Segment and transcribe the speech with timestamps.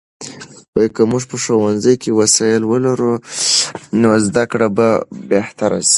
[0.95, 3.13] که موږ په ښوونځي کې وسایل ولرو،
[4.01, 4.89] نو زده کړه به
[5.31, 5.89] بهتره سي.